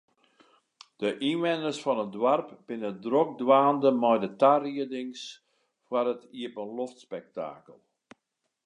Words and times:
De 0.99 1.09
ynwenners 1.29 1.79
fan 1.83 2.01
it 2.05 2.13
doarp 2.15 2.49
binne 2.67 2.91
drok 3.03 3.29
dwaande 3.41 3.89
mei 4.01 4.17
de 4.23 4.29
tariedings 4.41 5.21
foar 5.87 6.07
it 6.13 6.23
iepenloftspektakel. 6.39 7.79